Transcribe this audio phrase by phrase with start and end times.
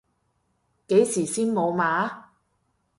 [0.87, 2.23] 幾時先無碼？